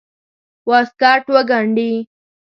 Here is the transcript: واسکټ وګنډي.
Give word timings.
واسکټ 0.69 1.23
وګنډي. 1.35 1.91